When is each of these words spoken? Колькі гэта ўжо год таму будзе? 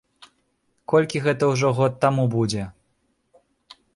Колькі 0.93 1.21
гэта 1.27 1.43
ўжо 1.51 1.69
год 1.79 1.99
таму 2.07 2.23
будзе? 2.39 2.63